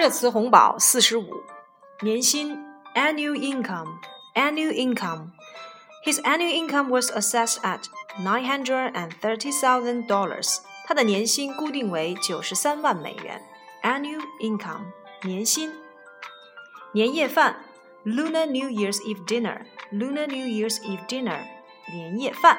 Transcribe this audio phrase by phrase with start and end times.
[0.00, 1.42] 热词红宝四十五，
[2.00, 2.58] 年薪
[2.94, 3.98] annual income
[4.34, 7.84] annual income。His annual income was assessed at
[8.20, 10.58] nine hundred and thirty thousand dollars。
[10.86, 13.42] 他的年薪估定为九十三万美元。
[13.82, 14.92] annual income
[15.22, 15.72] 年薪。
[16.92, 17.56] 年夜饭
[18.04, 21.40] Lunar New Year's Eve dinner Lunar New Year's Eve dinner
[21.92, 22.58] 年夜饭。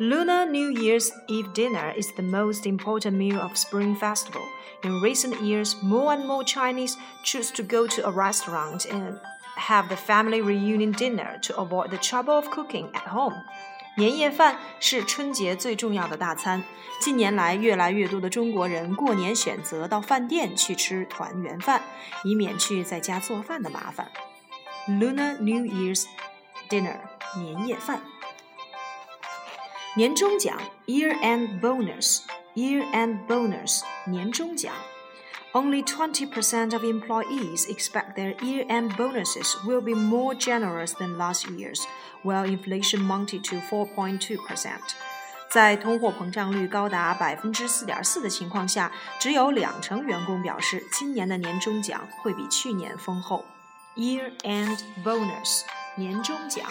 [0.00, 4.42] Lunar New Year's Eve dinner is the most important meal of Spring Festival.
[4.82, 9.18] In recent years, more and more Chinese choose to go to a restaurant and
[9.56, 13.34] have the family reunion dinner to avoid the trouble of cooking at home.
[13.96, 16.62] 年夜饭是春节最重要的大餐。
[17.00, 21.80] 近年来，越来越多的中国人过年选择到饭店去吃团圆饭，
[22.22, 24.10] 以免去在家做饭的麻烦。
[24.86, 26.04] Lunar New Year's
[26.68, 26.98] dinner
[27.38, 28.02] 年夜饭。
[29.96, 32.20] 年终奖 year-end bonus
[32.54, 34.72] year-end bonus 年终奖。
[35.52, 41.82] Only 20% of employees expect their year-end bonuses will be more generous than last year's,
[42.22, 44.38] while inflation mounted to 4.2%.
[45.48, 53.44] 在通货膨胀率高达百分之四点四的情况下，只有两成员工表示今年的年终奖会比去年丰厚。
[53.96, 55.62] Year-end bonus
[55.94, 56.66] 年终奖。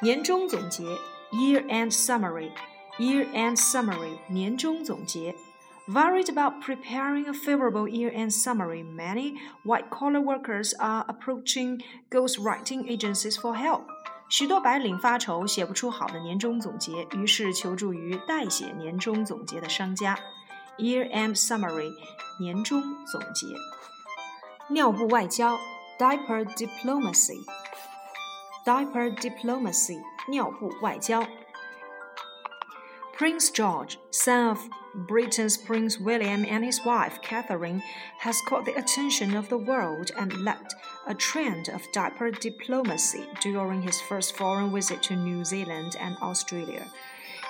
[0.00, 0.84] 年终总结
[1.32, 2.50] Year-end summary
[2.98, 5.34] Year-end summary 年终总结。
[5.88, 13.82] Worried about preparing a favorable year-end summary, many white-collar workers are approaching ghostwriting agencies for help.
[14.28, 20.18] 许多白领发愁写不出好的年终总结，于是求助于代写年终总结的商家。
[20.78, 21.92] Year-end summary，
[22.40, 23.46] 年终总结。
[24.68, 25.56] 尿布外交，
[25.98, 26.44] diaper
[28.64, 31.26] diplomacy，diaper diplomacy，尿布外交。
[33.16, 37.82] Prince George, son of Britain's Prince William and his wife Catherine,
[38.18, 40.66] has caught the attention of the world and led
[41.06, 46.86] a trend of diaper diplomacy during his first foreign visit to New Zealand and Australia.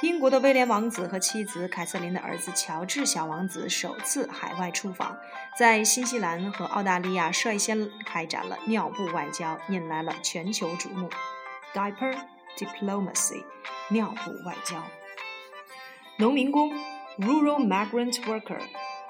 [0.01, 5.15] 英国的威廉王子和妻子凯瑟琳的儿子乔治小王子首次海外出访，
[5.55, 11.07] 在新西兰和澳大利亚率先开展了尿布外交，引来了全球瞩目。
[11.75, 12.17] Diaper
[12.57, 13.43] diplomacy，
[13.89, 14.83] 尿布外交。
[16.17, 16.73] 农民工
[17.19, 18.59] rural migrant worker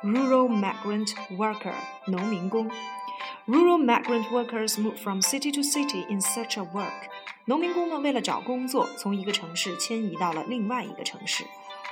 [0.04, 1.74] rural migrant worker
[2.08, 2.70] 农民工
[3.47, 7.11] rural migrant workers move from city to city in search of work
[7.47, 11.45] 农民工们为了找工作，从一个城市迁移到了另外一个城市。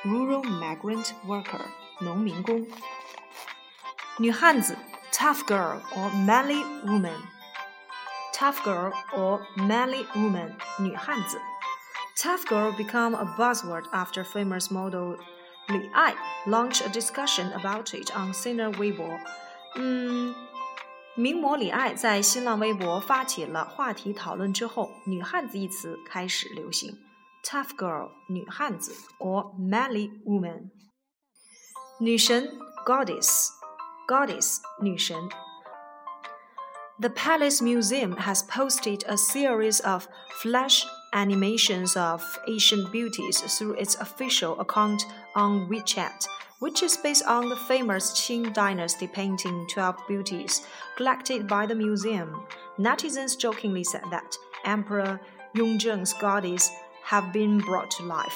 [0.05, 1.61] rural migrant worker
[2.01, 2.67] 农民工。
[4.19, 4.77] 女汉子
[5.13, 7.17] tough girl or manly woman
[8.33, 11.41] tough girl or manly woman 女汉子。
[12.17, 15.17] Tough girl became a buzzword after famous model
[15.69, 16.15] Li Ai
[16.47, 19.19] launched a discussion about it on Sina Weibo.
[19.77, 20.35] 嗯，
[21.19, 26.99] 名模李艾在新浪微博发起了话题讨论之后，“女汉子”一词开始流行。
[27.45, 30.71] Tough girl，女汉子，or manly woman。
[32.01, 35.29] 女神，goddess，goddess，女神。
[37.01, 40.07] The Palace Museum has posted a series of
[40.43, 45.05] flash animations of Asian beauties through its official account
[45.35, 46.27] on WeChat,
[46.61, 50.63] which is based on the famous Qing Dynasty painting 12 Beauties
[50.97, 52.43] collected by the museum.
[52.79, 55.21] Netizens jokingly said that Emperor
[55.55, 56.71] Yongzheng's goddess
[57.05, 58.35] have been brought to life.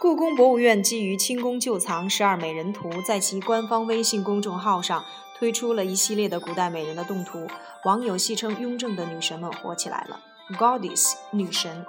[0.00, 5.04] 故宫博物院基于清宫旧藏十二美人图，在其官方微信公众号上
[5.38, 7.46] 推出了一系列的古代美人的动图，
[7.84, 10.18] 网友戏称雍正的女神们火起来了。
[10.58, 11.84] Goddess 女神。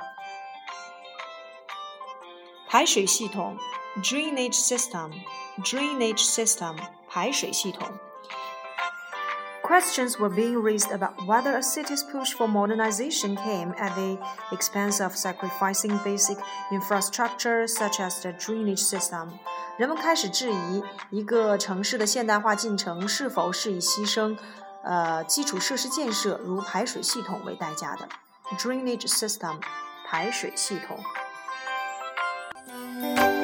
[2.75, 3.57] 排水系统
[4.01, 5.11] drainage system
[5.63, 6.77] drainage system
[7.09, 7.87] 排水系统。
[9.63, 14.17] Questions were being raised about whether a city's push for modernization came at the
[14.51, 16.37] expense of sacrificing basic
[16.71, 19.29] infrastructure such as the drainage system.
[19.77, 24.37] 人们开始质疑一个城市的现代化进程是否是以牺牲
[24.83, 28.09] 呃基础设施建设如排水系统为代价的。
[28.57, 29.61] drainage system
[30.05, 30.97] 排水系统。
[33.02, 33.35] Bye.